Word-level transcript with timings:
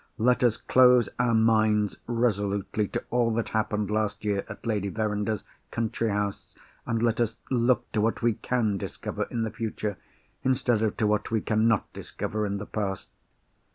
Let 0.17 0.43
us 0.43 0.57
close 0.57 1.09
our 1.19 1.35
minds 1.35 1.95
resolutely 2.07 2.87
to 2.87 3.03
all 3.11 3.29
that 3.35 3.49
happened 3.49 3.91
last 3.91 4.25
year 4.25 4.43
at 4.49 4.65
Lady 4.65 4.89
Verinder's 4.89 5.43
country 5.69 6.09
house; 6.09 6.55
and 6.87 7.03
let 7.03 7.21
us 7.21 7.35
look 7.51 7.91
to 7.91 8.01
what 8.01 8.23
we 8.23 8.33
can 8.33 8.77
discover 8.79 9.27
in 9.29 9.43
the 9.43 9.51
future, 9.51 9.97
instead 10.43 10.81
of 10.81 10.97
to 10.97 11.05
what 11.05 11.29
we 11.29 11.39
can 11.39 11.67
not 11.67 11.93
discover 11.93 12.47
in 12.47 12.57
the 12.57 12.65
past." 12.65 13.09